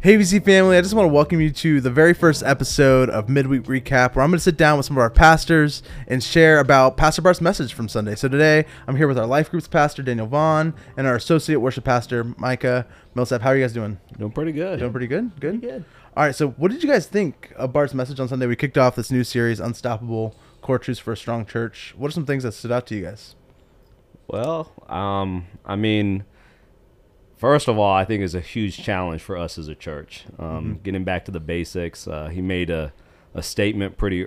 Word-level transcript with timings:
Hey, 0.00 0.16
VC 0.16 0.44
family, 0.44 0.76
I 0.76 0.80
just 0.80 0.94
want 0.94 1.08
to 1.08 1.12
welcome 1.12 1.40
you 1.40 1.50
to 1.50 1.80
the 1.80 1.90
very 1.90 2.14
first 2.14 2.44
episode 2.44 3.10
of 3.10 3.28
Midweek 3.28 3.64
Recap, 3.64 4.14
where 4.14 4.24
I'm 4.24 4.30
going 4.30 4.38
to 4.38 4.38
sit 4.38 4.56
down 4.56 4.76
with 4.76 4.86
some 4.86 4.96
of 4.96 5.00
our 5.00 5.10
pastors 5.10 5.82
and 6.06 6.22
share 6.22 6.60
about 6.60 6.96
Pastor 6.96 7.20
Bart's 7.20 7.40
message 7.40 7.74
from 7.74 7.88
Sunday. 7.88 8.14
So 8.14 8.28
today, 8.28 8.64
I'm 8.86 8.94
here 8.94 9.08
with 9.08 9.18
our 9.18 9.26
life 9.26 9.50
groups 9.50 9.66
pastor, 9.66 10.04
Daniel 10.04 10.28
Vaughn, 10.28 10.72
and 10.96 11.08
our 11.08 11.16
associate 11.16 11.56
worship 11.56 11.82
pastor, 11.82 12.22
Micah 12.36 12.86
Millsap. 13.16 13.42
How 13.42 13.48
are 13.48 13.56
you 13.56 13.64
guys 13.64 13.72
doing? 13.72 13.98
Doing 14.16 14.30
pretty 14.30 14.52
good. 14.52 14.78
Doing 14.78 14.92
pretty 14.92 15.08
good? 15.08 15.32
Good? 15.40 15.60
good. 15.60 15.84
All 16.16 16.22
right, 16.22 16.34
so 16.34 16.50
what 16.50 16.70
did 16.70 16.84
you 16.84 16.88
guys 16.88 17.08
think 17.08 17.52
of 17.56 17.72
Bart's 17.72 17.92
message 17.92 18.20
on 18.20 18.28
Sunday? 18.28 18.46
We 18.46 18.54
kicked 18.54 18.78
off 18.78 18.94
this 18.94 19.10
new 19.10 19.24
series, 19.24 19.58
Unstoppable 19.58 20.36
Core 20.62 20.78
Truths 20.78 21.00
for 21.00 21.14
a 21.14 21.16
Strong 21.16 21.46
Church. 21.46 21.92
What 21.98 22.06
are 22.06 22.12
some 22.12 22.24
things 22.24 22.44
that 22.44 22.52
stood 22.52 22.70
out 22.70 22.86
to 22.86 22.94
you 22.94 23.02
guys? 23.02 23.34
Well, 24.28 24.72
um, 24.88 25.48
I 25.64 25.74
mean, 25.74 26.22
first 27.38 27.68
of 27.68 27.78
all, 27.78 27.92
I 27.92 28.04
think 28.04 28.22
is 28.22 28.34
a 28.34 28.40
huge 28.40 28.76
challenge 28.76 29.22
for 29.22 29.36
us 29.36 29.56
as 29.56 29.68
a 29.68 29.74
church. 29.74 30.24
Um, 30.38 30.80
Getting 30.82 31.04
back 31.04 31.24
to 31.26 31.30
the 31.30 31.40
basics, 31.40 32.06
uh, 32.06 32.28
he 32.28 32.42
made 32.42 32.68
a, 32.68 32.92
a 33.34 33.42
statement 33.42 33.96
pretty 33.96 34.26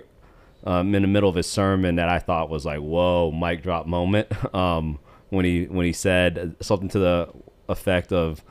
um, 0.63 0.93
in 0.95 1.01
the 1.01 1.07
middle 1.07 1.29
of 1.29 1.35
his 1.35 1.47
sermon 1.47 1.95
that 1.95 2.09
I 2.09 2.20
thought 2.20 2.49
was 2.49 2.65
like, 2.65 2.79
"Whoa, 2.79 3.31
mic 3.31 3.61
drop 3.61 3.85
moment." 3.85 4.27
um, 4.55 4.99
when 5.29 5.45
he 5.45 5.65
when 5.65 5.85
he 5.85 5.93
said 5.93 6.55
something 6.61 6.89
to 6.89 6.99
the 6.99 7.29
effect 7.70 8.11
of 8.11 8.43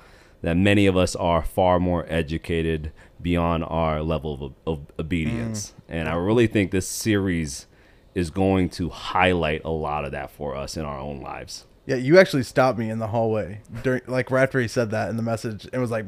that 0.42 0.56
many 0.56 0.86
of 0.86 0.96
us 0.96 1.14
are 1.14 1.44
far 1.44 1.78
more 1.78 2.06
educated 2.08 2.92
beyond 3.20 3.62
our 3.64 4.02
level 4.02 4.42
of, 4.42 4.54
of 4.66 4.86
obedience, 4.98 5.74
and 5.88 6.08
I 6.08 6.14
really 6.14 6.46
think 6.46 6.70
this 6.70 6.88
series 6.88 7.66
is 8.14 8.30
going 8.30 8.70
to 8.70 8.88
highlight 8.88 9.62
a 9.64 9.70
lot 9.70 10.04
of 10.04 10.12
that 10.12 10.30
for 10.30 10.56
us 10.56 10.76
in 10.76 10.84
our 10.84 10.98
own 10.98 11.20
lives. 11.20 11.66
Yeah, 11.90 11.96
you 11.96 12.20
actually 12.20 12.44
stopped 12.44 12.78
me 12.78 12.88
in 12.88 13.00
the 13.00 13.08
hallway 13.08 13.62
during, 13.82 14.02
like 14.06 14.30
right 14.30 14.44
after 14.44 14.60
he 14.60 14.68
said 14.68 14.92
that 14.92 15.10
in 15.10 15.16
the 15.16 15.24
message. 15.24 15.66
It 15.72 15.78
was 15.78 15.90
like, 15.90 16.06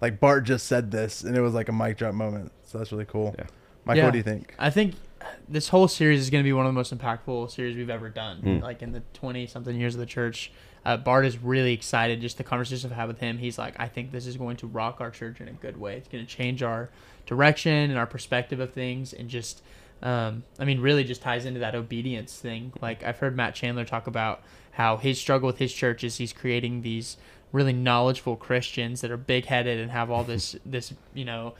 like 0.00 0.20
Bart 0.20 0.44
just 0.44 0.66
said 0.66 0.90
this, 0.90 1.22
and 1.22 1.36
it 1.36 1.42
was 1.42 1.52
like 1.52 1.68
a 1.68 1.72
mic 1.72 1.98
drop 1.98 2.14
moment. 2.14 2.50
So 2.64 2.78
that's 2.78 2.92
really 2.92 3.04
cool. 3.04 3.34
Yeah. 3.38 3.44
Mike, 3.84 3.98
Yeah. 3.98 4.04
what 4.06 4.12
do 4.12 4.16
you 4.16 4.24
think? 4.24 4.54
I 4.58 4.70
think 4.70 4.94
this 5.46 5.68
whole 5.68 5.86
series 5.86 6.20
is 6.20 6.30
going 6.30 6.42
to 6.42 6.48
be 6.48 6.52
one 6.54 6.64
of 6.64 6.70
the 6.70 6.74
most 6.78 6.96
impactful 6.96 7.50
series 7.50 7.76
we've 7.76 7.90
ever 7.90 8.08
done. 8.08 8.38
Hmm. 8.38 8.58
Like 8.60 8.80
in 8.80 8.92
the 8.92 9.02
20 9.12 9.46
something 9.46 9.76
years 9.76 9.94
of 9.94 10.00
the 10.00 10.06
church, 10.06 10.50
uh, 10.86 10.96
Bart 10.96 11.26
is 11.26 11.36
really 11.36 11.74
excited. 11.74 12.22
Just 12.22 12.38
the 12.38 12.44
conversation 12.44 12.90
I've 12.90 12.96
had 12.96 13.08
with 13.08 13.18
him, 13.20 13.36
he's 13.36 13.58
like, 13.58 13.74
I 13.78 13.86
think 13.86 14.12
this 14.12 14.26
is 14.26 14.38
going 14.38 14.56
to 14.58 14.66
rock 14.66 15.02
our 15.02 15.10
church 15.10 15.42
in 15.42 15.48
a 15.48 15.52
good 15.52 15.78
way. 15.78 15.96
It's 15.98 16.08
going 16.08 16.24
to 16.24 16.30
change 16.30 16.62
our 16.62 16.88
direction 17.26 17.90
and 17.90 17.98
our 17.98 18.06
perspective 18.06 18.60
of 18.60 18.72
things, 18.72 19.12
and 19.12 19.28
just, 19.28 19.62
um, 20.02 20.44
I 20.58 20.64
mean, 20.64 20.80
really 20.80 21.04
just 21.04 21.22
ties 21.22 21.44
into 21.44 21.60
that 21.60 21.74
obedience 21.74 22.38
thing. 22.38 22.72
Like 22.80 23.02
I've 23.02 23.18
heard 23.18 23.36
Matt 23.36 23.54
Chandler 23.54 23.84
talk 23.84 24.06
about 24.06 24.42
how 24.72 24.96
his 24.96 25.20
struggle 25.20 25.46
with 25.46 25.58
his 25.58 25.72
church 25.72 26.04
is 26.04 26.18
he's 26.18 26.32
creating 26.32 26.82
these 26.82 27.16
really 27.50 27.72
knowledgeable 27.72 28.36
Christians 28.36 29.00
that 29.00 29.10
are 29.10 29.16
big 29.16 29.46
headed 29.46 29.80
and 29.80 29.90
have 29.90 30.10
all 30.10 30.24
this 30.24 30.56
this 30.66 30.94
you 31.14 31.24
know 31.24 31.54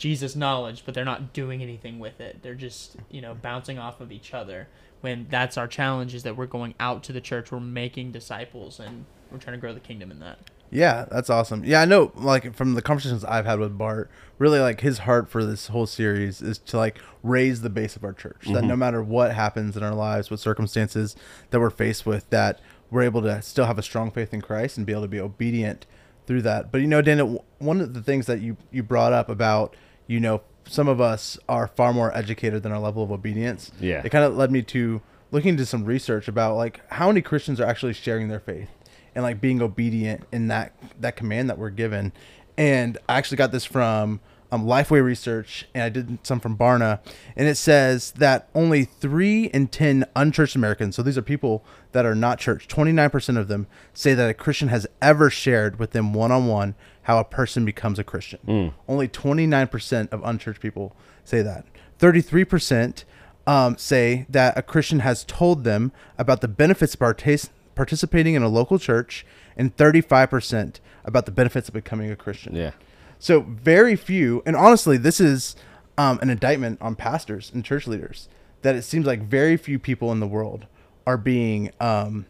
Jesus 0.00 0.34
knowledge, 0.34 0.84
but 0.86 0.94
they're 0.94 1.04
not 1.04 1.34
doing 1.34 1.62
anything 1.62 1.98
with 1.98 2.22
it. 2.22 2.38
They're 2.42 2.54
just, 2.54 2.96
you 3.10 3.20
know, 3.20 3.34
bouncing 3.34 3.78
off 3.78 4.00
of 4.00 4.10
each 4.10 4.32
other. 4.32 4.66
When 5.02 5.26
that's 5.28 5.58
our 5.58 5.68
challenge 5.68 6.14
is 6.14 6.22
that 6.22 6.38
we're 6.38 6.46
going 6.46 6.74
out 6.80 7.02
to 7.04 7.12
the 7.12 7.20
church, 7.20 7.52
we're 7.52 7.60
making 7.60 8.12
disciples, 8.12 8.80
and 8.80 9.04
we're 9.30 9.38
trying 9.38 9.56
to 9.56 9.60
grow 9.60 9.74
the 9.74 9.80
kingdom 9.80 10.10
in 10.10 10.20
that. 10.20 10.38
Yeah, 10.70 11.06
that's 11.10 11.28
awesome. 11.28 11.64
Yeah, 11.64 11.82
I 11.82 11.84
know. 11.84 12.12
Like 12.14 12.54
from 12.54 12.74
the 12.74 12.82
conversations 12.82 13.24
I've 13.24 13.46
had 13.46 13.58
with 13.58 13.76
Bart, 13.76 14.10
really 14.38 14.60
like 14.60 14.80
his 14.80 14.98
heart 14.98 15.28
for 15.28 15.44
this 15.44 15.68
whole 15.68 15.86
series 15.86 16.40
is 16.40 16.58
to 16.58 16.76
like 16.76 16.98
raise 17.22 17.62
the 17.62 17.70
base 17.70 17.96
of 17.96 18.04
our 18.04 18.12
church. 18.12 18.44
That 18.46 18.54
mm-hmm. 18.54 18.68
no 18.68 18.76
matter 18.76 19.02
what 19.02 19.34
happens 19.34 19.76
in 19.76 19.82
our 19.82 19.94
lives, 19.94 20.30
what 20.30 20.40
circumstances 20.40 21.16
that 21.50 21.60
we're 21.60 21.70
faced 21.70 22.06
with, 22.06 22.28
that 22.30 22.60
we're 22.90 23.02
able 23.02 23.22
to 23.22 23.42
still 23.42 23.66
have 23.66 23.78
a 23.78 23.82
strong 23.82 24.10
faith 24.10 24.32
in 24.32 24.40
Christ 24.40 24.76
and 24.76 24.86
be 24.86 24.92
able 24.92 25.02
to 25.02 25.08
be 25.08 25.20
obedient 25.20 25.86
through 26.26 26.42
that. 26.42 26.70
But 26.70 26.80
you 26.80 26.86
know, 26.86 27.02
Daniel, 27.02 27.44
one 27.58 27.80
of 27.80 27.94
the 27.94 28.02
things 28.02 28.26
that 28.26 28.40
you 28.40 28.56
you 28.70 28.82
brought 28.82 29.12
up 29.12 29.28
about 29.28 29.74
you 30.06 30.20
know 30.20 30.42
some 30.66 30.86
of 30.86 31.00
us 31.00 31.38
are 31.48 31.66
far 31.66 31.92
more 31.92 32.16
educated 32.16 32.62
than 32.62 32.70
our 32.70 32.78
level 32.78 33.02
of 33.02 33.10
obedience. 33.10 33.72
Yeah. 33.80 34.02
it 34.04 34.10
kind 34.10 34.24
of 34.24 34.36
led 34.36 34.52
me 34.52 34.62
to 34.62 35.02
looking 35.32 35.50
into 35.50 35.66
some 35.66 35.84
research 35.84 36.28
about 36.28 36.56
like 36.56 36.80
how 36.92 37.08
many 37.08 37.22
Christians 37.22 37.60
are 37.60 37.66
actually 37.66 37.92
sharing 37.92 38.28
their 38.28 38.40
faith 38.40 38.68
and 39.14 39.22
like 39.22 39.40
being 39.40 39.60
obedient 39.62 40.24
in 40.32 40.48
that 40.48 40.72
that 41.00 41.16
command 41.16 41.48
that 41.50 41.58
we're 41.58 41.70
given. 41.70 42.12
And 42.56 42.98
I 43.08 43.16
actually 43.18 43.38
got 43.38 43.52
this 43.52 43.64
from 43.64 44.20
um, 44.52 44.66
Lifeway 44.66 45.02
Research, 45.02 45.66
and 45.74 45.84
I 45.84 45.88
did 45.88 46.18
some 46.24 46.40
from 46.40 46.58
Barna, 46.58 46.98
and 47.36 47.46
it 47.46 47.56
says 47.56 48.12
that 48.12 48.48
only 48.54 48.84
three 48.84 49.44
in 49.44 49.68
ten 49.68 50.04
unchurched 50.16 50.56
Americans, 50.56 50.96
so 50.96 51.02
these 51.02 51.16
are 51.16 51.22
people 51.22 51.64
that 51.92 52.04
are 52.04 52.14
not 52.16 52.38
church, 52.38 52.66
twenty 52.66 52.92
nine 52.92 53.10
percent 53.10 53.38
of 53.38 53.48
them 53.48 53.66
say 53.94 54.12
that 54.14 54.28
a 54.28 54.34
Christian 54.34 54.68
has 54.68 54.86
ever 55.00 55.30
shared 55.30 55.78
with 55.78 55.92
them 55.92 56.12
one 56.12 56.32
on 56.32 56.46
one 56.48 56.74
how 57.02 57.18
a 57.18 57.24
person 57.24 57.64
becomes 57.64 57.98
a 57.98 58.04
Christian. 58.04 58.72
Only 58.88 59.08
twenty 59.08 59.46
nine 59.46 59.68
percent 59.68 60.12
of 60.12 60.20
unchurched 60.24 60.60
people 60.60 60.94
say 61.24 61.42
that. 61.42 61.64
Thirty 61.98 62.20
three 62.20 62.44
percent 62.44 63.04
um, 63.46 63.78
say 63.78 64.26
that 64.28 64.58
a 64.58 64.62
Christian 64.62 64.98
has 65.00 65.24
told 65.24 65.64
them 65.64 65.92
about 66.18 66.40
the 66.40 66.48
benefits 66.48 66.94
of 66.94 67.00
partic- 67.00 67.48
participating 67.80 68.34
in 68.34 68.42
a 68.42 68.48
local 68.48 68.78
church, 68.78 69.24
and 69.56 69.74
35% 69.74 70.80
about 71.02 71.24
the 71.24 71.32
benefits 71.32 71.66
of 71.66 71.72
becoming 71.72 72.10
a 72.10 72.14
Christian. 72.14 72.54
Yeah. 72.54 72.72
So, 73.18 73.40
very 73.40 73.96
few, 73.96 74.42
and 74.44 74.54
honestly, 74.54 74.98
this 74.98 75.18
is 75.18 75.56
um, 75.96 76.18
an 76.20 76.28
indictment 76.28 76.76
on 76.82 76.94
pastors 76.94 77.50
and 77.54 77.64
church 77.64 77.86
leaders 77.86 78.28
that 78.60 78.76
it 78.76 78.82
seems 78.82 79.06
like 79.06 79.22
very 79.22 79.56
few 79.56 79.78
people 79.78 80.12
in 80.12 80.20
the 80.20 80.26
world 80.26 80.66
are 81.06 81.16
being 81.16 81.70
um, 81.80 82.26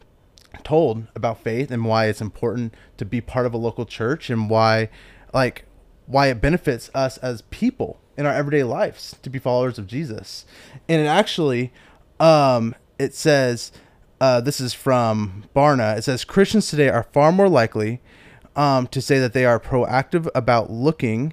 told 0.63 1.09
about 1.17 1.43
faith 1.43 1.73
and 1.73 1.85
why 1.85 2.07
it's 2.07 2.21
important 2.21 2.73
to 2.99 3.05
be 3.05 3.21
part 3.21 3.45
of 3.45 3.53
a 3.53 3.57
local 3.57 3.85
church 3.85 4.31
and 4.31 4.49
why, 4.49 4.89
like, 5.35 5.65
why 6.07 6.29
it 6.29 6.41
benefits 6.41 6.93
us 6.95 7.19
as 7.19 7.43
people 7.51 7.99
in 8.17 8.25
our 8.25 8.33
everyday 8.33 8.63
lives 8.63 9.17
to 9.23 9.29
be 9.29 9.41
followers 9.41 9.81
of 9.81 9.89
Jesus. 9.89 10.47
And 10.89 11.03
it 11.03 11.07
actually, 11.07 11.73
um, 12.21 12.77
it 13.01 13.17
says, 13.17 13.73
uh, 14.21 14.41
this 14.41 14.61
is 14.61 14.75
from 14.75 15.45
Barna. 15.55 15.97
It 15.97 16.05
says 16.05 16.25
Christians 16.25 16.69
today 16.69 16.89
are 16.89 17.05
far 17.05 17.33
more 17.33 17.49
likely 17.49 18.01
um, 18.55 18.87
to 18.89 19.01
say 19.01 19.19
that 19.19 19.33
they 19.33 19.45
are 19.45 19.59
proactive 19.59 20.29
about 20.35 20.71
looking 20.71 21.33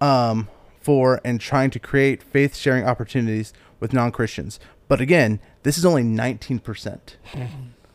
um, 0.00 0.48
for 0.80 1.20
and 1.24 1.40
trying 1.40 1.70
to 1.70 1.78
create 1.78 2.22
faith 2.22 2.56
sharing 2.56 2.84
opportunities 2.84 3.52
with 3.80 3.92
non 3.92 4.12
Christians. 4.12 4.60
But 4.88 5.00
again, 5.00 5.40
this 5.62 5.78
is 5.78 5.84
only 5.84 6.02
19%. 6.02 6.98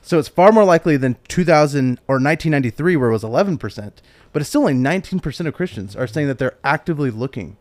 So 0.02 0.18
it's 0.18 0.28
far 0.28 0.52
more 0.52 0.66
likely 0.66 0.98
than 0.98 1.16
2000 1.28 2.00
or 2.08 2.16
1993, 2.16 2.96
where 2.98 3.10
it 3.10 3.14
was 3.14 3.24
11%. 3.24 3.94
But 4.34 4.42
it's 4.42 4.50
still 4.50 4.62
only 4.62 4.74
19% 4.74 5.46
of 5.46 5.54
Christians 5.54 5.96
are 5.96 6.08
saying 6.08 6.28
that 6.28 6.40
they're 6.40 6.58
actively 6.64 7.12
looking 7.12 7.58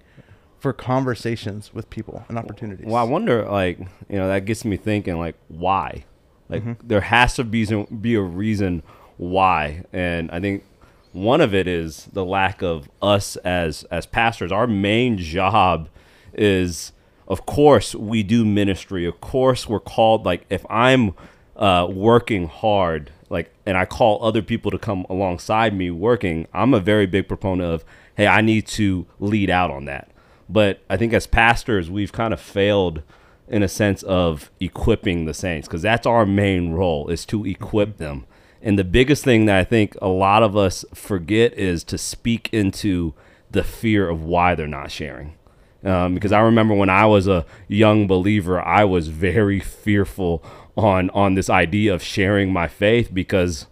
for 0.59 0.73
conversations 0.73 1.73
with 1.75 1.91
people 1.91 2.25
and 2.29 2.39
opportunities. 2.39 2.87
Well, 2.87 2.97
I 2.97 3.03
wonder, 3.03 3.45
like, 3.45 3.79
you 4.09 4.17
know, 4.17 4.29
that 4.29 4.47
gets 4.47 4.65
me 4.65 4.77
thinking, 4.77 5.19
like, 5.19 5.37
why? 5.49 6.05
Like, 6.51 6.87
there 6.87 7.01
has 7.01 7.35
to 7.37 7.45
be 7.45 7.65
some, 7.65 7.87
be 8.01 8.15
a 8.15 8.21
reason 8.21 8.83
why, 9.17 9.85
and 9.93 10.31
I 10.31 10.41
think 10.41 10.65
one 11.13 11.41
of 11.41 11.55
it 11.55 11.67
is 11.67 12.09
the 12.13 12.25
lack 12.25 12.63
of 12.63 12.89
us 13.03 13.37
as 13.37 13.85
as 13.85 14.07
pastors. 14.07 14.53
Our 14.53 14.67
main 14.67 15.19
job 15.19 15.89
is, 16.33 16.93
of 17.27 17.47
course, 17.47 17.95
we 17.95 18.23
do 18.23 18.45
ministry. 18.45 19.05
Of 19.05 19.21
course, 19.21 19.69
we're 19.69 19.81
called. 19.81 20.25
Like, 20.25 20.47
if 20.51 20.65
I'm 20.71 21.15
uh, 21.57 21.89
working 21.91 22.49
hard, 22.49 23.11
like, 23.29 23.53
and 23.67 23.77
I 23.77 23.85
call 23.85 24.25
other 24.25 24.43
people 24.43 24.71
to 24.71 24.79
come 24.79 25.05
alongside 25.11 25.75
me 25.75 25.91
working, 25.91 26.47
I'm 26.55 26.75
a 26.75 26.81
very 26.81 27.07
big 27.07 27.29
proponent 27.29 27.71
of, 27.73 27.85
hey, 28.17 28.27
I 28.27 28.41
need 28.41 28.67
to 28.69 29.07
lead 29.19 29.51
out 29.51 29.71
on 29.71 29.85
that. 29.87 30.11
But 30.49 30.81
I 30.89 30.97
think 30.97 31.13
as 31.13 31.27
pastors, 31.27 31.91
we've 31.91 32.13
kind 32.13 32.33
of 32.33 32.41
failed 32.41 33.03
in 33.51 33.63
a 33.63 33.69
sense 33.69 34.03
of 34.05 34.51
equipping 34.61 35.27
the 35.27 35.35
saints 35.35 35.69
because 35.69 35.83
that's 35.83 36.07
our 36.07 36.25
main 36.25 36.71
role 36.71 37.09
is 37.09 37.27
to 37.27 37.45
equip 37.45 37.99
them. 37.99 38.25
And 38.63 38.79
the 38.79 38.85
biggest 38.85 39.25
thing 39.25 39.47
that 39.47 39.59
I 39.59 39.65
think 39.65 39.97
a 40.01 40.09
lot 40.09 40.43
of 40.43 40.57
us 40.57 40.85
forget 40.95 41.53
is 41.55 41.83
to 41.85 41.99
speak 41.99 42.49
into 42.53 43.13
the 43.51 43.65
fear 43.65 44.09
of 44.09 44.23
why 44.23 44.55
they're 44.55 44.67
not 44.67 44.91
sharing. 44.91 45.35
Um, 45.83 46.15
because 46.15 46.31
I 46.31 46.41
remember 46.41 46.75
when 46.75 46.91
I 46.91 47.07
was 47.07 47.27
a 47.27 47.45
young 47.67 48.07
believer, 48.07 48.61
I 48.61 48.85
was 48.85 49.09
very 49.09 49.61
fearful 49.61 50.45
on 50.77 51.11
on 51.11 51.35
this 51.35 51.51
idea 51.51 51.93
of 51.93 52.03
sharing 52.03 52.53
my 52.53 52.69
faith 52.69 53.13
because 53.13 53.67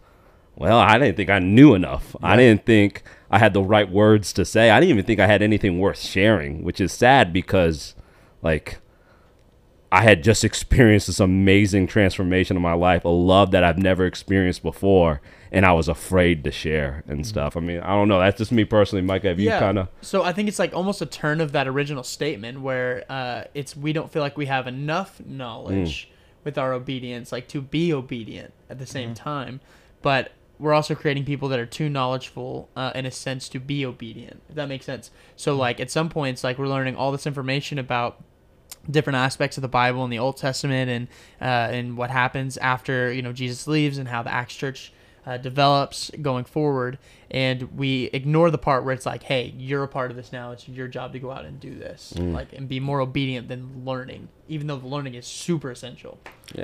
well, 0.56 0.78
I 0.78 0.98
didn't 0.98 1.16
think 1.16 1.30
I 1.30 1.38
knew 1.38 1.74
enough. 1.74 2.16
I 2.20 2.36
didn't 2.36 2.66
think 2.66 3.04
I 3.30 3.38
had 3.38 3.52
the 3.52 3.62
right 3.62 3.88
words 3.88 4.32
to 4.32 4.44
say. 4.44 4.70
I 4.70 4.80
didn't 4.80 4.90
even 4.90 5.04
think 5.04 5.20
I 5.20 5.28
had 5.28 5.40
anything 5.40 5.78
worth 5.78 6.00
sharing, 6.00 6.64
which 6.64 6.80
is 6.80 6.92
sad 6.92 7.32
because, 7.32 7.94
like, 8.42 8.78
I 9.90 10.02
had 10.02 10.22
just 10.22 10.44
experienced 10.44 11.06
this 11.06 11.20
amazing 11.20 11.86
transformation 11.86 12.56
in 12.56 12.62
my 12.62 12.74
life, 12.74 13.04
a 13.04 13.08
love 13.08 13.52
that 13.52 13.64
I've 13.64 13.78
never 13.78 14.04
experienced 14.04 14.62
before, 14.62 15.20
and 15.50 15.64
I 15.64 15.72
was 15.72 15.88
afraid 15.88 16.44
to 16.44 16.50
share 16.50 17.02
and 17.08 17.26
stuff. 17.26 17.56
I 17.56 17.60
mean, 17.60 17.80
I 17.80 17.94
don't 17.94 18.08
know. 18.08 18.18
That's 18.18 18.36
just 18.36 18.52
me 18.52 18.64
personally, 18.64 19.02
Mike. 19.02 19.24
Have 19.24 19.40
you 19.40 19.48
kind 19.60 19.78
of? 19.78 19.88
So 20.02 20.22
I 20.22 20.32
think 20.32 20.48
it's 20.48 20.58
like 20.58 20.74
almost 20.74 21.00
a 21.00 21.06
turn 21.06 21.40
of 21.40 21.52
that 21.52 21.66
original 21.66 22.02
statement 22.02 22.60
where 22.60 23.04
uh, 23.08 23.44
it's 23.54 23.74
we 23.74 23.94
don't 23.94 24.12
feel 24.12 24.20
like 24.22 24.36
we 24.36 24.46
have 24.46 24.66
enough 24.66 25.20
knowledge 25.24 26.10
with 26.44 26.58
our 26.58 26.72
obedience, 26.74 27.32
like 27.32 27.48
to 27.48 27.62
be 27.62 27.92
obedient 27.92 28.52
at 28.68 28.78
the 28.78 28.86
same 28.86 29.14
time. 29.14 29.60
But 30.02 30.32
we're 30.58 30.74
also 30.74 30.94
creating 30.94 31.24
people 31.24 31.48
that 31.48 31.58
are 31.58 31.66
too 31.66 31.88
knowledgeable 31.88 32.68
uh, 32.76 32.92
in 32.94 33.06
a 33.06 33.10
sense 33.10 33.48
to 33.50 33.60
be 33.60 33.86
obedient. 33.86 34.42
If 34.48 34.56
that 34.56 34.68
makes 34.68 34.84
sense. 34.84 35.10
So 35.36 35.54
like 35.54 35.80
at 35.80 35.90
some 35.90 36.08
points, 36.08 36.44
like 36.44 36.58
we're 36.58 36.68
learning 36.68 36.96
all 36.96 37.12
this 37.12 37.26
information 37.26 37.78
about 37.78 38.22
different 38.90 39.16
aspects 39.16 39.56
of 39.56 39.62
the 39.62 39.68
Bible 39.68 40.04
and 40.04 40.12
the 40.12 40.18
Old 40.18 40.36
Testament 40.36 40.90
and 40.90 41.08
uh, 41.40 41.72
and 41.72 41.96
what 41.96 42.10
happens 42.10 42.56
after 42.58 43.12
you 43.12 43.22
know 43.22 43.32
Jesus 43.32 43.66
leaves 43.66 43.98
and 43.98 44.08
how 44.08 44.22
the 44.22 44.32
Acts 44.32 44.54
Church 44.54 44.92
uh, 45.26 45.36
develops 45.36 46.10
going 46.22 46.44
forward, 46.44 46.98
and 47.30 47.76
we 47.76 48.04
ignore 48.14 48.50
the 48.50 48.56
part 48.56 48.82
where 48.84 48.94
it's 48.94 49.04
like, 49.04 49.22
hey, 49.24 49.52
you're 49.58 49.82
a 49.82 49.88
part 49.88 50.10
of 50.10 50.16
this 50.16 50.32
now. 50.32 50.52
It's 50.52 50.66
your 50.66 50.88
job 50.88 51.12
to 51.12 51.18
go 51.18 51.30
out 51.30 51.44
and 51.44 51.60
do 51.60 51.74
this, 51.74 52.14
like 52.16 52.52
and 52.54 52.66
be 52.66 52.80
more 52.80 53.00
obedient 53.00 53.48
than 53.48 53.84
learning, 53.84 54.28
even 54.48 54.66
though 54.68 54.78
the 54.78 54.86
learning 54.86 55.14
is 55.14 55.26
super 55.26 55.70
essential. 55.70 56.18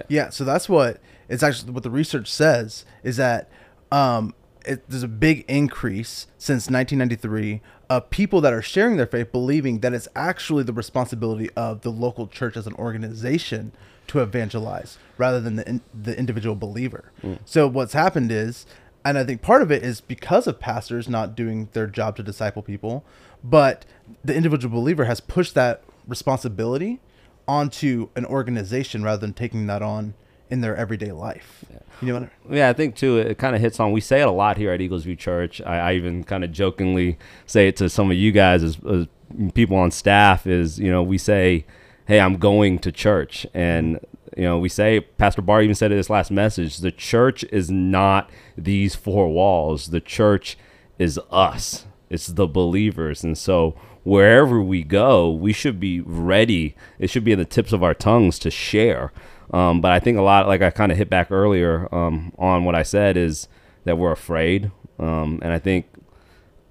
Yeah, 0.08 0.30
so 0.30 0.44
that's 0.44 0.66
what 0.68 1.00
it's 1.28 1.42
actually 1.42 1.72
what 1.72 1.82
the 1.82 1.90
research 1.90 2.30
says 2.32 2.86
is 3.02 3.18
that 3.18 3.50
um, 3.92 4.34
it, 4.64 4.88
there's 4.88 5.02
a 5.02 5.08
big 5.08 5.44
increase 5.48 6.26
since 6.38 6.70
1993 6.70 7.60
of 7.90 8.10
people 8.10 8.40
that 8.40 8.52
are 8.52 8.62
sharing 8.62 8.96
their 8.96 9.06
faith, 9.06 9.30
believing 9.32 9.80
that 9.80 9.92
it's 9.92 10.08
actually 10.16 10.64
the 10.64 10.72
responsibility 10.72 11.50
of 11.56 11.82
the 11.82 11.90
local 11.90 12.26
church 12.26 12.56
as 12.56 12.66
an 12.66 12.74
organization 12.74 13.72
to 14.06 14.20
evangelize 14.20 14.98
rather 15.16 15.40
than 15.40 15.56
the 15.56 15.68
in, 15.68 15.80
the 15.94 16.16
individual 16.18 16.54
believer. 16.54 17.12
Mm. 17.22 17.38
So 17.44 17.66
what's 17.66 17.92
happened 17.92 18.32
is, 18.32 18.66
and 19.04 19.18
I 19.18 19.24
think 19.24 19.42
part 19.42 19.62
of 19.62 19.70
it 19.70 19.82
is 19.82 20.00
because 20.00 20.46
of 20.46 20.60
pastors 20.60 21.08
not 21.08 21.34
doing 21.34 21.68
their 21.72 21.86
job 21.86 22.16
to 22.16 22.22
disciple 22.22 22.62
people, 22.62 23.04
but 23.42 23.84
the 24.24 24.34
individual 24.34 24.74
believer 24.74 25.04
has 25.04 25.20
pushed 25.20 25.54
that 25.54 25.82
responsibility 26.06 27.00
onto 27.46 28.08
an 28.16 28.24
organization 28.24 29.02
rather 29.02 29.20
than 29.20 29.34
taking 29.34 29.66
that 29.66 29.82
on 29.82 30.14
in 30.54 30.60
their 30.60 30.76
everyday 30.76 31.10
life. 31.10 31.64
You 32.00 32.08
know 32.08 32.14
what 32.14 32.22
I 32.22 32.48
mean? 32.48 32.58
Yeah, 32.58 32.68
I 32.68 32.72
think 32.72 32.94
too. 32.94 33.18
It 33.18 33.38
kind 33.38 33.56
of 33.56 33.60
hits 33.60 33.80
on. 33.80 33.90
We 33.90 34.00
say 34.00 34.20
it 34.20 34.28
a 34.28 34.30
lot 34.30 34.56
here 34.56 34.72
at 34.72 34.80
Eagles 34.80 35.02
View 35.02 35.16
Church. 35.16 35.60
I, 35.60 35.78
I 35.78 35.94
even 35.94 36.22
kind 36.22 36.44
of 36.44 36.52
jokingly 36.52 37.18
say 37.44 37.66
it 37.66 37.76
to 37.78 37.88
some 37.88 38.10
of 38.10 38.16
you 38.16 38.30
guys 38.30 38.62
as, 38.62 38.78
as 38.88 39.08
people 39.52 39.76
on 39.76 39.90
staff. 39.90 40.46
Is 40.46 40.78
you 40.78 40.90
know 40.92 41.02
we 41.02 41.18
say, 41.18 41.66
"Hey, 42.06 42.20
I'm 42.20 42.36
going 42.36 42.78
to 42.80 42.92
church," 42.92 43.46
and 43.52 43.98
you 44.36 44.44
know 44.44 44.58
we 44.58 44.68
say 44.68 45.00
Pastor 45.00 45.42
Bart 45.42 45.64
even 45.64 45.74
said 45.74 45.90
it 45.90 45.96
this 45.96 46.08
last 46.08 46.30
message. 46.30 46.78
The 46.78 46.92
church 46.92 47.42
is 47.50 47.68
not 47.68 48.30
these 48.56 48.94
four 48.94 49.28
walls. 49.28 49.90
The 49.90 50.00
church 50.00 50.56
is 51.00 51.18
us. 51.32 51.84
It's 52.10 52.28
the 52.28 52.46
believers, 52.46 53.24
and 53.24 53.36
so 53.36 53.74
wherever 54.04 54.60
we 54.62 54.84
go, 54.84 55.30
we 55.30 55.52
should 55.52 55.80
be 55.80 56.00
ready. 56.00 56.76
It 56.98 57.10
should 57.10 57.24
be 57.24 57.32
in 57.32 57.38
the 57.38 57.44
tips 57.44 57.72
of 57.72 57.82
our 57.82 57.94
tongues 57.94 58.38
to 58.40 58.50
share. 58.50 59.10
Um, 59.52 59.80
but 59.80 59.92
I 59.92 60.00
think 60.00 60.18
a 60.18 60.22
lot, 60.22 60.48
like 60.48 60.62
I 60.62 60.70
kind 60.70 60.90
of 60.90 60.98
hit 60.98 61.10
back 61.10 61.30
earlier 61.30 61.88
um, 61.94 62.32
on 62.38 62.64
what 62.64 62.74
I 62.74 62.82
said, 62.82 63.16
is 63.16 63.48
that 63.84 63.98
we're 63.98 64.12
afraid, 64.12 64.70
um, 64.98 65.38
and 65.42 65.52
I 65.52 65.58
think 65.58 65.86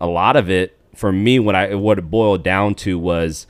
a 0.02 0.08
lot 0.08 0.36
of 0.36 0.50
it 0.50 0.78
for 0.96 1.12
me, 1.12 1.40
what 1.40 1.56
I 1.56 1.76
what 1.76 1.98
it 1.98 2.10
boiled 2.10 2.44
down 2.44 2.76
to 2.76 3.00
was 3.00 3.48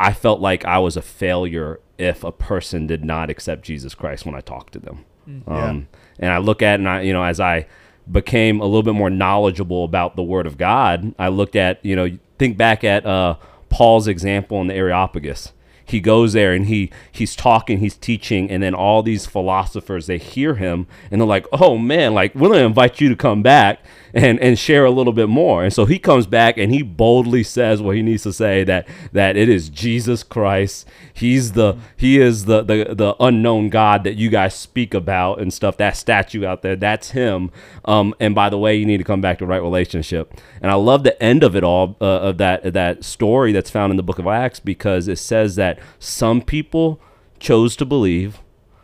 I 0.00 0.12
felt 0.12 0.40
like 0.40 0.64
I 0.64 0.78
was 0.78 0.96
a 0.96 1.02
failure 1.02 1.80
if 1.98 2.24
a 2.24 2.32
person 2.32 2.86
did 2.86 3.04
not 3.04 3.30
accept 3.30 3.62
Jesus 3.62 3.94
Christ 3.94 4.26
when 4.26 4.34
I 4.34 4.40
talked 4.40 4.72
to 4.72 4.78
them. 4.80 5.04
Um, 5.46 5.88
And 6.18 6.30
I 6.30 6.38
look 6.38 6.62
at 6.62 6.80
and 6.80 6.88
I, 6.88 7.02
you 7.02 7.12
know, 7.12 7.22
as 7.22 7.38
I 7.38 7.66
became 8.10 8.60
a 8.60 8.64
little 8.64 8.82
bit 8.82 8.94
more 8.94 9.10
knowledgeable 9.10 9.84
about 9.84 10.16
the 10.16 10.22
Word 10.22 10.46
of 10.46 10.58
God, 10.58 11.14
I 11.18 11.28
looked 11.28 11.54
at, 11.54 11.84
you 11.84 11.94
know, 11.94 12.08
think 12.38 12.56
back 12.56 12.82
at 12.82 13.06
uh, 13.06 13.36
Paul's 13.68 14.08
example 14.08 14.60
in 14.60 14.66
the 14.66 14.74
Areopagus. 14.74 15.52
He 15.92 16.00
goes 16.00 16.32
there 16.32 16.52
and 16.52 16.66
he 16.66 16.90
he's 17.10 17.36
talking, 17.36 17.78
he's 17.78 17.96
teaching, 17.96 18.50
and 18.50 18.62
then 18.62 18.74
all 18.74 19.02
these 19.02 19.26
philosophers 19.26 20.06
they 20.06 20.18
hear 20.18 20.56
him 20.56 20.86
and 21.10 21.20
they're 21.20 21.28
like, 21.28 21.46
"Oh 21.52 21.78
man, 21.78 22.14
like 22.14 22.34
we're 22.34 22.48
gonna 22.48 22.66
invite 22.66 23.00
you 23.00 23.08
to 23.08 23.16
come 23.16 23.42
back 23.42 23.80
and 24.12 24.40
and 24.40 24.58
share 24.58 24.84
a 24.84 24.90
little 24.90 25.12
bit 25.12 25.28
more." 25.28 25.62
And 25.62 25.72
so 25.72 25.84
he 25.84 25.98
comes 25.98 26.26
back 26.26 26.58
and 26.58 26.72
he 26.72 26.82
boldly 26.82 27.42
says 27.42 27.80
what 27.80 27.96
he 27.96 28.02
needs 28.02 28.22
to 28.24 28.32
say 28.32 28.64
that 28.64 28.88
that 29.12 29.36
it 29.36 29.48
is 29.48 29.68
Jesus 29.68 30.22
Christ. 30.22 30.88
He's 31.14 31.52
the 31.52 31.76
he 31.96 32.20
is 32.20 32.46
the 32.46 32.62
the 32.62 32.94
the 32.94 33.14
unknown 33.20 33.68
God 33.68 34.04
that 34.04 34.16
you 34.16 34.30
guys 34.30 34.54
speak 34.54 34.94
about 34.94 35.40
and 35.40 35.52
stuff. 35.52 35.76
That 35.76 35.96
statue 35.96 36.44
out 36.44 36.62
there, 36.62 36.76
that's 36.76 37.10
him. 37.10 37.50
Um, 37.84 38.14
and 38.18 38.34
by 38.34 38.48
the 38.48 38.58
way, 38.58 38.74
you 38.76 38.86
need 38.86 38.98
to 38.98 39.04
come 39.04 39.20
back 39.20 39.38
to 39.38 39.46
right 39.46 39.62
relationship. 39.62 40.34
And 40.60 40.70
I 40.70 40.74
love 40.74 41.04
the 41.04 41.20
end 41.22 41.42
of 41.42 41.54
it 41.54 41.64
all 41.64 41.96
uh, 42.00 42.04
of 42.04 42.38
that 42.38 42.72
that 42.72 43.04
story 43.04 43.52
that's 43.52 43.70
found 43.70 43.90
in 43.90 43.96
the 43.96 44.02
book 44.02 44.18
of 44.18 44.26
Acts 44.26 44.60
because 44.60 45.08
it 45.08 45.18
says 45.18 45.56
that 45.56 45.78
some 45.98 46.42
people 46.42 47.00
chose 47.38 47.76
to 47.76 47.84
believe, 47.84 48.40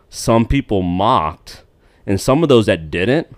some 0.08 0.46
people 0.46 0.82
mocked, 0.82 1.62
and 2.06 2.20
some 2.20 2.42
of 2.42 2.48
those 2.48 2.66
that 2.66 2.90
didn't, 2.90 3.28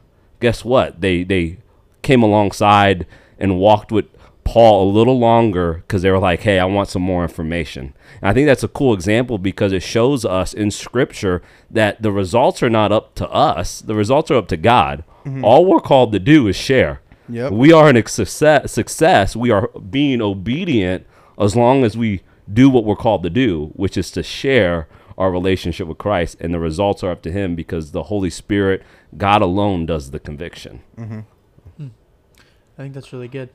guess 0.40 0.64
what? 0.64 1.00
They 1.00 1.22
they 1.22 1.58
came 2.02 2.22
alongside 2.22 3.06
and 3.38 3.58
walked 3.58 3.92
with 3.92 4.06
Paul 4.44 4.90
a 4.90 4.92
little 4.92 5.18
longer 5.18 5.74
because 5.74 6.02
they 6.02 6.10
were 6.10 6.18
like, 6.18 6.40
"Hey, 6.40 6.58
I 6.58 6.64
want 6.64 6.88
some 6.88 7.02
more 7.02 7.22
information." 7.22 7.94
And 8.20 8.30
I 8.30 8.32
think 8.32 8.46
that's 8.46 8.64
a 8.64 8.68
cool 8.68 8.94
example 8.94 9.38
because 9.38 9.72
it 9.72 9.82
shows 9.82 10.24
us 10.24 10.52
in 10.52 10.70
Scripture 10.70 11.42
that 11.70 12.02
the 12.02 12.10
results 12.10 12.62
are 12.62 12.70
not 12.70 12.90
up 12.90 13.14
to 13.16 13.28
us; 13.30 13.80
the 13.80 13.94
results 13.94 14.30
are 14.30 14.36
up 14.36 14.48
to 14.48 14.56
God. 14.56 15.04
Mm-hmm. 15.24 15.44
All 15.44 15.66
we're 15.66 15.80
called 15.80 16.12
to 16.12 16.18
do 16.18 16.48
is 16.48 16.56
share. 16.56 17.00
Yep. 17.28 17.52
We 17.52 17.72
are 17.72 17.88
in 17.88 17.96
a 17.96 18.08
success. 18.08 18.72
Success. 18.72 19.36
We 19.36 19.50
are 19.50 19.68
being 19.68 20.20
obedient 20.20 21.06
as 21.38 21.54
long 21.54 21.84
as 21.84 21.96
we 21.96 22.22
do 22.52 22.68
what 22.70 22.84
we're 22.84 22.96
called 22.96 23.22
to 23.22 23.30
do, 23.30 23.70
which 23.74 23.96
is 23.96 24.10
to 24.12 24.22
share 24.22 24.88
our 25.18 25.30
relationship 25.30 25.86
with 25.86 25.98
Christ, 25.98 26.36
and 26.40 26.54
the 26.54 26.58
results 26.58 27.04
are 27.04 27.10
up 27.10 27.22
to 27.22 27.30
Him 27.32 27.54
because 27.54 27.92
the 27.92 28.04
Holy 28.04 28.30
Spirit, 28.30 28.82
God 29.16 29.42
alone, 29.42 29.84
does 29.86 30.10
the 30.10 30.18
conviction. 30.18 30.82
I 31.78 32.82
think 32.82 32.94
that's 32.94 33.12
really 33.12 33.28
good. 33.28 33.50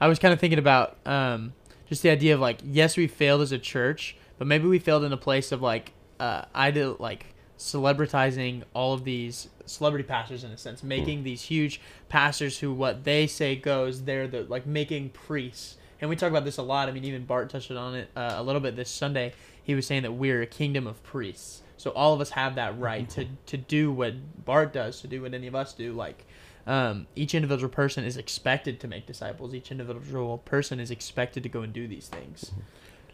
I 0.00 0.08
was 0.08 0.18
kind 0.18 0.34
of 0.34 0.40
thinking 0.40 0.58
about 0.58 0.98
um, 1.06 1.54
just 1.88 2.02
the 2.02 2.10
idea 2.10 2.34
of 2.34 2.40
like, 2.40 2.58
yes, 2.62 2.96
we 2.98 3.06
failed 3.06 3.40
as 3.40 3.50
a 3.50 3.58
church, 3.58 4.16
but 4.38 4.46
maybe 4.46 4.68
we 4.68 4.78
failed 4.78 5.04
in 5.04 5.12
a 5.12 5.16
place 5.16 5.52
of 5.52 5.62
like, 5.62 5.92
uh, 6.20 6.42
I 6.54 6.70
did 6.70 7.00
like 7.00 7.34
celebritizing 7.58 8.64
all 8.74 8.92
of 8.92 9.04
these 9.04 9.48
celebrity 9.64 10.04
pastors 10.04 10.44
in 10.44 10.50
a 10.50 10.58
sense, 10.58 10.82
making 10.82 11.22
these 11.22 11.42
huge 11.42 11.80
pastors 12.10 12.58
who 12.58 12.74
what 12.74 13.04
they 13.04 13.26
say 13.26 13.56
goes. 13.56 14.04
They're 14.04 14.28
the 14.28 14.42
like 14.42 14.66
making 14.66 15.10
priests, 15.10 15.78
and 16.00 16.10
we 16.10 16.16
talk 16.16 16.30
about 16.30 16.44
this 16.44 16.58
a 16.58 16.62
lot. 16.62 16.88
I 16.88 16.92
mean, 16.92 17.04
even 17.04 17.24
Bart 17.24 17.50
touched 17.50 17.70
on 17.70 17.94
it 17.94 18.10
uh, 18.16 18.34
a 18.36 18.42
little 18.42 18.60
bit 18.60 18.76
this 18.76 18.90
Sunday. 18.90 19.32
He 19.62 19.74
was 19.74 19.86
saying 19.86 20.02
that 20.02 20.12
we're 20.12 20.42
a 20.42 20.46
kingdom 20.46 20.86
of 20.86 21.02
priests. 21.02 21.62
So 21.76 21.90
all 21.90 22.14
of 22.14 22.20
us 22.20 22.30
have 22.30 22.54
that 22.54 22.78
right 22.78 23.08
to, 23.10 23.26
to 23.46 23.56
do 23.56 23.92
what 23.92 24.44
Bart 24.44 24.72
does, 24.72 25.00
to 25.00 25.08
do 25.08 25.22
what 25.22 25.34
any 25.34 25.46
of 25.46 25.54
us 25.54 25.72
do. 25.72 25.92
Like 25.92 26.26
um, 26.66 27.06
each 27.14 27.34
individual 27.34 27.70
person 27.70 28.04
is 28.04 28.16
expected 28.16 28.80
to 28.80 28.88
make 28.88 29.06
disciples. 29.06 29.54
Each 29.54 29.70
individual 29.70 30.38
person 30.38 30.80
is 30.80 30.90
expected 30.90 31.42
to 31.42 31.48
go 31.48 31.62
and 31.62 31.72
do 31.72 31.86
these 31.86 32.08
things. 32.08 32.52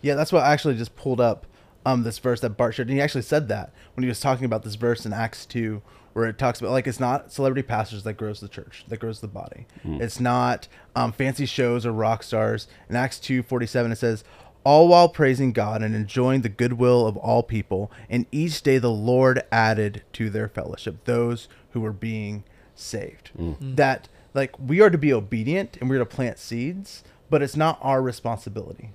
Yeah, 0.00 0.14
that's 0.14 0.32
what 0.32 0.42
I 0.42 0.52
actually 0.52 0.76
just 0.76 0.96
pulled 0.96 1.20
up 1.20 1.46
um 1.84 2.04
this 2.04 2.18
verse 2.18 2.40
that 2.40 2.50
Bart 2.50 2.74
shared. 2.74 2.88
And 2.88 2.96
he 2.96 3.02
actually 3.02 3.22
said 3.22 3.48
that 3.48 3.72
when 3.94 4.02
he 4.02 4.08
was 4.08 4.20
talking 4.20 4.44
about 4.44 4.62
this 4.62 4.76
verse 4.76 5.04
in 5.04 5.12
Acts 5.12 5.44
two, 5.46 5.82
where 6.12 6.26
it 6.26 6.38
talks 6.38 6.60
about 6.60 6.72
like 6.72 6.86
it's 6.86 7.00
not 7.00 7.32
celebrity 7.32 7.62
pastors 7.62 8.02
that 8.04 8.14
grows 8.14 8.40
the 8.40 8.48
church, 8.48 8.84
that 8.88 9.00
grows 9.00 9.20
the 9.20 9.28
body. 9.28 9.66
Hmm. 9.82 10.00
It's 10.00 10.20
not 10.20 10.68
um, 10.94 11.12
fancy 11.12 11.46
shows 11.46 11.86
or 11.86 11.92
rock 11.92 12.22
stars. 12.22 12.68
In 12.88 12.96
Acts 12.96 13.18
two 13.18 13.42
forty 13.42 13.66
seven, 13.66 13.92
it 13.92 13.96
says, 13.96 14.24
all 14.64 14.88
while 14.88 15.08
praising 15.08 15.52
God 15.52 15.82
and 15.82 15.94
enjoying 15.94 16.42
the 16.42 16.48
goodwill 16.48 17.06
of 17.06 17.16
all 17.16 17.42
people. 17.42 17.90
And 18.08 18.26
each 18.30 18.62
day 18.62 18.78
the 18.78 18.90
Lord 18.90 19.42
added 19.50 20.02
to 20.12 20.30
their 20.30 20.48
fellowship 20.48 21.04
those 21.04 21.48
who 21.70 21.80
were 21.80 21.92
being 21.92 22.44
saved. 22.74 23.30
Hmm. 23.36 23.52
Hmm. 23.52 23.74
That 23.74 24.08
like 24.34 24.58
we 24.58 24.80
are 24.80 24.90
to 24.90 24.98
be 24.98 25.12
obedient 25.12 25.76
and 25.80 25.90
we're 25.90 25.98
to 25.98 26.06
plant 26.06 26.38
seeds, 26.38 27.04
but 27.30 27.42
it's 27.42 27.56
not 27.56 27.78
our 27.82 28.02
responsibility 28.02 28.90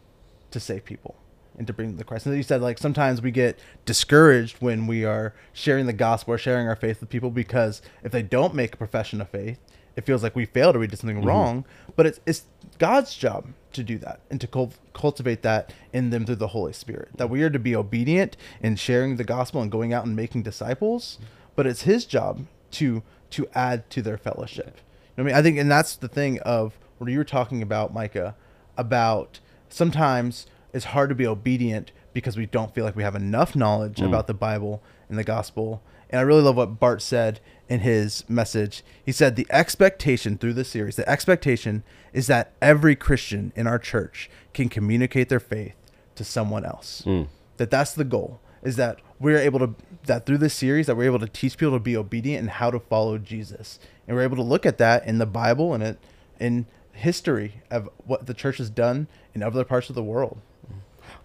to 0.51 0.59
save 0.59 0.85
people 0.85 1.15
and 1.57 1.67
to 1.67 1.73
bring 1.73 1.89
them 1.89 1.97
to 1.97 2.03
Christ. 2.03 2.25
And 2.25 2.35
you 2.35 2.43
said 2.43 2.61
like 2.61 2.77
sometimes 2.77 3.21
we 3.21 3.31
get 3.31 3.59
discouraged 3.85 4.57
when 4.59 4.87
we 4.87 5.05
are 5.05 5.33
sharing 5.53 5.85
the 5.85 5.93
gospel 5.93 6.33
or 6.33 6.37
sharing 6.37 6.67
our 6.67 6.75
faith 6.75 6.99
with 6.99 7.09
people 7.09 7.31
because 7.31 7.81
if 8.03 8.11
they 8.11 8.21
don't 8.21 8.53
make 8.53 8.73
a 8.73 8.77
profession 8.77 9.21
of 9.21 9.29
faith, 9.29 9.59
it 9.95 10.05
feels 10.05 10.21
like 10.21 10.35
we 10.35 10.45
failed 10.45 10.75
or 10.75 10.79
we 10.79 10.87
did 10.87 10.99
something 10.99 11.17
mm-hmm. 11.17 11.27
wrong. 11.27 11.65
But 11.95 12.05
it's 12.05 12.19
it's 12.25 12.43
God's 12.77 13.15
job 13.15 13.47
to 13.73 13.83
do 13.83 13.97
that 13.99 14.21
and 14.29 14.39
to 14.39 14.47
cul- 14.47 14.73
cultivate 14.93 15.41
that 15.41 15.73
in 15.91 16.11
them 16.11 16.25
through 16.25 16.35
the 16.35 16.47
Holy 16.47 16.73
Spirit. 16.73 17.09
That 17.17 17.29
we 17.29 17.41
are 17.43 17.49
to 17.49 17.59
be 17.59 17.75
obedient 17.75 18.37
in 18.61 18.75
sharing 18.75 19.17
the 19.17 19.23
gospel 19.23 19.61
and 19.61 19.71
going 19.71 19.93
out 19.93 20.05
and 20.05 20.15
making 20.15 20.43
disciples, 20.43 21.17
but 21.55 21.65
it's 21.65 21.81
His 21.81 22.05
job 22.05 22.45
to 22.71 23.03
to 23.31 23.47
add 23.53 23.89
to 23.89 24.01
their 24.01 24.17
fellowship. 24.17 24.77
You 25.17 25.23
know 25.23 25.29
what 25.29 25.33
I 25.33 25.33
mean, 25.33 25.35
I 25.35 25.41
think, 25.41 25.57
and 25.57 25.71
that's 25.71 25.95
the 25.95 26.07
thing 26.07 26.39
of 26.41 26.77
what 26.99 27.09
you 27.09 27.17
were 27.17 27.23
talking 27.23 27.61
about, 27.61 27.93
Micah, 27.93 28.35
about 28.77 29.39
sometimes 29.69 30.45
it's 30.77 30.85
hard 30.85 31.09
to 31.09 31.15
be 31.15 31.25
obedient 31.25 31.91
because 32.13 32.37
we 32.37 32.45
don't 32.45 32.73
feel 32.73 32.85
like 32.85 32.95
we 32.95 33.01
have 33.01 33.15
enough 33.15 33.55
knowledge 33.55 33.97
mm. 33.97 34.05
about 34.05 34.27
the 34.27 34.33
Bible 34.35 34.83
and 35.09 35.17
the 35.17 35.23
gospel. 35.23 35.81
And 36.11 36.19
I 36.19 36.21
really 36.21 36.43
love 36.43 36.55
what 36.55 36.79
Bart 36.79 37.01
said 37.01 37.39
in 37.67 37.79
his 37.79 38.23
message. 38.29 38.83
He 39.03 39.11
said 39.11 39.35
the 39.35 39.47
expectation 39.49 40.37
through 40.37 40.53
this 40.53 40.69
series, 40.69 40.95
the 40.95 41.09
expectation 41.09 41.83
is 42.13 42.27
that 42.27 42.53
every 42.61 42.95
Christian 42.95 43.51
in 43.55 43.65
our 43.65 43.79
church 43.79 44.29
can 44.53 44.69
communicate 44.69 45.29
their 45.29 45.39
faith 45.39 45.73
to 46.13 46.23
someone 46.23 46.63
else. 46.63 47.01
Mm. 47.07 47.27
That 47.57 47.71
that's 47.71 47.93
the 47.93 48.05
goal. 48.05 48.39
Is 48.61 48.75
that 48.75 48.99
we're 49.19 49.39
able 49.39 49.59
to 49.59 49.73
that 50.05 50.27
through 50.27 50.37
this 50.37 50.53
series 50.53 50.85
that 50.85 50.95
we're 50.95 51.05
able 51.05 51.19
to 51.19 51.27
teach 51.27 51.57
people 51.57 51.73
to 51.73 51.79
be 51.79 51.97
obedient 51.97 52.41
and 52.41 52.49
how 52.51 52.69
to 52.69 52.79
follow 52.79 53.17
Jesus, 53.17 53.79
and 54.07 54.15
we're 54.15 54.23
able 54.23 54.35
to 54.35 54.43
look 54.43 54.65
at 54.65 54.77
that 54.77 55.07
in 55.07 55.17
the 55.17 55.25
Bible 55.25 55.73
and 55.73 55.81
it 55.81 55.99
in 56.39 56.67
history 56.97 57.61
of 57.69 57.89
what 58.05 58.25
the 58.25 58.33
church 58.33 58.57
has 58.57 58.69
done 58.69 59.07
in 59.33 59.43
other 59.43 59.63
parts 59.63 59.89
of 59.89 59.95
the 59.95 60.03
world. 60.03 60.39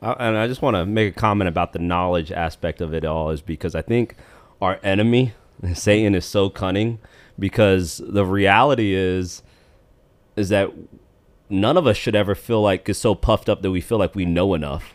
Uh, 0.00 0.14
and 0.18 0.36
I 0.36 0.46
just 0.46 0.62
want 0.62 0.76
to 0.76 0.84
make 0.84 1.16
a 1.16 1.18
comment 1.18 1.48
about 1.48 1.72
the 1.72 1.78
knowledge 1.78 2.30
aspect 2.30 2.80
of 2.80 2.92
it 2.92 3.04
all, 3.04 3.30
is 3.30 3.40
because 3.40 3.74
I 3.74 3.82
think 3.82 4.16
our 4.60 4.78
enemy, 4.82 5.32
Satan, 5.74 6.14
is 6.14 6.24
so 6.24 6.50
cunning. 6.50 6.98
Because 7.38 8.00
the 8.04 8.26
reality 8.26 8.92
is, 8.92 9.42
is 10.36 10.50
that 10.50 10.70
none 11.48 11.76
of 11.76 11.86
us 11.86 11.96
should 11.96 12.14
ever 12.14 12.34
feel 12.34 12.60
like 12.60 12.88
is 12.88 12.98
so 12.98 13.14
puffed 13.14 13.48
up 13.48 13.62
that 13.62 13.70
we 13.70 13.80
feel 13.80 13.98
like 13.98 14.14
we 14.14 14.24
know 14.26 14.54
enough. 14.54 14.94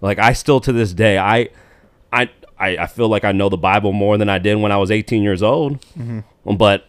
Like 0.00 0.18
I 0.18 0.32
still 0.32 0.60
to 0.60 0.72
this 0.72 0.94
day, 0.94 1.18
I, 1.18 1.50
I, 2.12 2.30
I, 2.58 2.76
I 2.78 2.86
feel 2.86 3.08
like 3.08 3.24
I 3.24 3.32
know 3.32 3.48
the 3.48 3.56
Bible 3.58 3.92
more 3.92 4.16
than 4.16 4.28
I 4.28 4.38
did 4.38 4.54
when 4.56 4.72
I 4.72 4.76
was 4.78 4.90
18 4.90 5.22
years 5.22 5.42
old. 5.42 5.84
But 6.44 6.86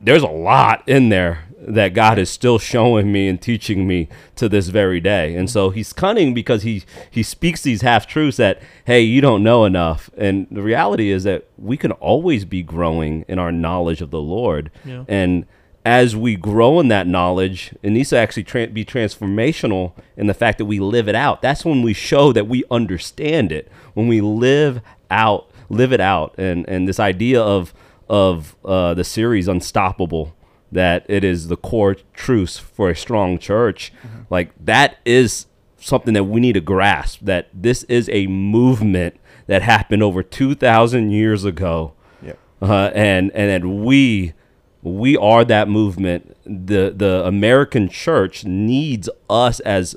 there's 0.00 0.22
a 0.22 0.28
lot 0.28 0.88
in 0.88 1.10
there 1.10 1.44
that 1.60 1.94
God 1.94 2.18
is 2.18 2.30
still 2.30 2.58
showing 2.58 3.12
me 3.12 3.28
and 3.28 3.40
teaching 3.40 3.86
me 3.86 4.08
to 4.36 4.48
this 4.48 4.68
very 4.68 5.00
day. 5.00 5.34
And 5.34 5.50
so 5.50 5.70
he's 5.70 5.92
cunning 5.92 6.32
because 6.34 6.62
he 6.62 6.84
he 7.10 7.22
speaks 7.22 7.62
these 7.62 7.82
half 7.82 8.06
truths 8.06 8.38
that 8.38 8.60
hey, 8.86 9.02
you 9.02 9.20
don't 9.20 9.42
know 9.42 9.64
enough. 9.64 10.10
And 10.16 10.46
the 10.50 10.62
reality 10.62 11.10
is 11.10 11.24
that 11.24 11.46
we 11.58 11.76
can 11.76 11.92
always 11.92 12.44
be 12.44 12.62
growing 12.62 13.24
in 13.28 13.38
our 13.38 13.52
knowledge 13.52 14.00
of 14.00 14.10
the 14.10 14.20
Lord. 14.20 14.70
Yeah. 14.84 15.04
And 15.08 15.46
as 15.84 16.14
we 16.14 16.36
grow 16.36 16.78
in 16.78 16.88
that 16.88 17.06
knowledge, 17.06 17.74
it 17.82 17.90
needs 17.90 18.10
to 18.10 18.16
actually 18.16 18.44
tra- 18.44 18.66
be 18.66 18.84
transformational 18.84 19.92
in 20.16 20.26
the 20.26 20.34
fact 20.34 20.58
that 20.58 20.66
we 20.66 20.78
live 20.78 21.08
it 21.08 21.14
out. 21.14 21.40
That's 21.40 21.64
when 21.64 21.82
we 21.82 21.94
show 21.94 22.32
that 22.32 22.46
we 22.46 22.64
understand 22.70 23.50
it. 23.50 23.70
When 23.94 24.06
we 24.06 24.20
live 24.20 24.82
out, 25.10 25.50
live 25.68 25.92
it 25.92 26.00
out, 26.00 26.34
and 26.38 26.68
and 26.68 26.88
this 26.88 27.00
idea 27.00 27.40
of 27.40 27.72
of 28.08 28.56
uh, 28.64 28.92
the 28.94 29.04
series 29.04 29.48
Unstoppable, 29.48 30.34
that 30.72 31.04
it 31.08 31.24
is 31.24 31.48
the 31.48 31.56
core 31.56 31.96
truths 32.14 32.58
for 32.58 32.90
a 32.90 32.96
strong 32.96 33.38
church, 33.38 33.92
like 34.30 34.52
that 34.64 34.98
is 35.04 35.46
something 35.78 36.14
that 36.14 36.24
we 36.24 36.40
need 36.40 36.52
to 36.54 36.60
grasp. 36.60 37.20
That 37.22 37.48
this 37.54 37.82
is 37.84 38.08
a 38.12 38.26
movement 38.26 39.16
that 39.46 39.62
happened 39.62 40.02
over 40.02 40.22
two 40.22 40.54
thousand 40.54 41.10
years 41.10 41.44
ago 41.44 41.92
Yep. 42.22 42.38
uh, 42.62 42.90
and 42.94 43.30
and 43.34 43.50
that 43.64 43.66
we 43.68 44.34
we 44.82 45.16
are 45.16 45.44
that 45.44 45.68
movement. 45.68 46.36
The 46.44 46.92
the 46.96 47.24
American 47.26 47.88
church 47.88 48.44
needs 48.44 49.08
us 49.28 49.60
as 49.60 49.96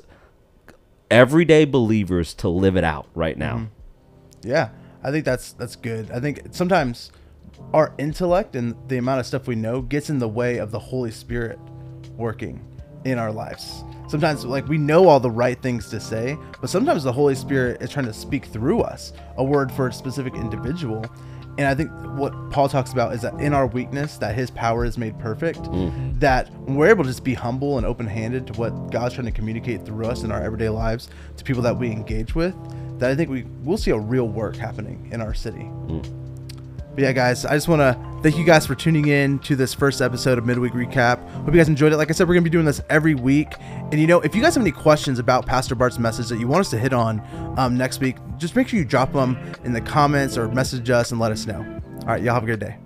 everyday 1.10 1.64
believers 1.64 2.34
to 2.34 2.48
live 2.48 2.76
it 2.76 2.84
out 2.84 3.06
right 3.14 3.36
now. 3.38 3.68
Yeah, 4.42 4.70
I 5.02 5.10
think 5.10 5.24
that's 5.24 5.52
that's 5.52 5.76
good. 5.76 6.10
I 6.10 6.20
think 6.20 6.42
sometimes 6.50 7.10
our 7.74 7.92
intellect 7.98 8.54
and 8.54 8.76
the 8.88 8.98
amount 8.98 9.18
of 9.18 9.26
stuff 9.26 9.48
we 9.48 9.56
know 9.56 9.82
gets 9.82 10.08
in 10.08 10.20
the 10.20 10.28
way 10.28 10.58
of 10.58 10.70
the 10.70 10.78
Holy 10.78 11.10
Spirit 11.10 11.58
working 12.16 12.64
in 13.04 13.18
our 13.18 13.32
lives. 13.32 13.82
Sometimes 14.08 14.44
like 14.44 14.68
we 14.68 14.78
know 14.78 15.08
all 15.08 15.18
the 15.18 15.28
right 15.28 15.60
things 15.60 15.90
to 15.90 15.98
say, 15.98 16.38
but 16.60 16.70
sometimes 16.70 17.02
the 17.02 17.12
Holy 17.12 17.34
Spirit 17.34 17.82
is 17.82 17.90
trying 17.90 18.06
to 18.06 18.12
speak 18.12 18.44
through 18.46 18.80
us 18.82 19.12
a 19.38 19.44
word 19.44 19.72
for 19.72 19.88
a 19.88 19.92
specific 19.92 20.34
individual. 20.34 21.04
And 21.58 21.66
I 21.66 21.74
think 21.74 21.90
what 22.16 22.32
Paul 22.50 22.68
talks 22.68 22.92
about 22.92 23.12
is 23.12 23.22
that 23.22 23.34
in 23.40 23.52
our 23.52 23.66
weakness, 23.66 24.18
that 24.18 24.36
his 24.36 24.52
power 24.52 24.84
is 24.84 24.96
made 24.96 25.18
perfect. 25.18 25.62
Mm. 25.62 26.20
That 26.20 26.52
when 26.52 26.76
we're 26.76 26.90
able 26.90 27.02
to 27.02 27.10
just 27.10 27.24
be 27.24 27.34
humble 27.34 27.76
and 27.76 27.84
open 27.84 28.06
handed 28.06 28.46
to 28.48 28.52
what 28.52 28.70
God's 28.92 29.14
trying 29.14 29.26
to 29.26 29.32
communicate 29.32 29.84
through 29.84 30.06
us 30.06 30.22
in 30.22 30.30
our 30.30 30.40
everyday 30.40 30.68
lives 30.68 31.08
to 31.36 31.42
people 31.44 31.62
that 31.62 31.76
we 31.76 31.90
engage 31.90 32.36
with, 32.36 32.54
that 33.00 33.10
I 33.10 33.16
think 33.16 33.30
we 33.30 33.46
will 33.64 33.78
see 33.78 33.90
a 33.90 33.98
real 33.98 34.28
work 34.28 34.54
happening 34.54 35.08
in 35.12 35.20
our 35.20 35.34
city. 35.34 35.64
Mm. 35.86 36.23
But 36.94 37.02
yeah, 37.02 37.12
guys, 37.12 37.44
I 37.44 37.54
just 37.54 37.66
want 37.66 37.80
to 37.80 37.98
thank 38.22 38.38
you 38.38 38.44
guys 38.44 38.66
for 38.66 38.76
tuning 38.76 39.08
in 39.08 39.40
to 39.40 39.56
this 39.56 39.74
first 39.74 40.00
episode 40.00 40.38
of 40.38 40.46
Midweek 40.46 40.72
Recap. 40.74 41.18
Hope 41.30 41.48
you 41.48 41.60
guys 41.60 41.68
enjoyed 41.68 41.92
it. 41.92 41.96
Like 41.96 42.08
I 42.08 42.12
said, 42.12 42.28
we're 42.28 42.34
going 42.34 42.44
to 42.44 42.50
be 42.50 42.52
doing 42.52 42.66
this 42.66 42.80
every 42.88 43.16
week. 43.16 43.48
And 43.60 43.94
you 43.94 44.06
know, 44.06 44.20
if 44.20 44.34
you 44.34 44.40
guys 44.40 44.54
have 44.54 44.62
any 44.62 44.70
questions 44.70 45.18
about 45.18 45.44
Pastor 45.44 45.74
Bart's 45.74 45.98
message 45.98 46.28
that 46.28 46.38
you 46.38 46.46
want 46.46 46.60
us 46.60 46.70
to 46.70 46.78
hit 46.78 46.92
on 46.92 47.20
um, 47.58 47.76
next 47.76 48.00
week, 48.00 48.16
just 48.38 48.54
make 48.54 48.68
sure 48.68 48.78
you 48.78 48.84
drop 48.84 49.12
them 49.12 49.36
in 49.64 49.72
the 49.72 49.80
comments 49.80 50.38
or 50.38 50.46
message 50.48 50.88
us 50.88 51.10
and 51.10 51.20
let 51.20 51.32
us 51.32 51.46
know. 51.46 51.58
All 52.02 52.06
right, 52.06 52.22
y'all 52.22 52.34
have 52.34 52.44
a 52.44 52.46
good 52.46 52.60
day. 52.60 52.76